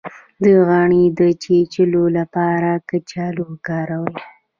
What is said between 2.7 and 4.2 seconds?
کچالو وکاروئ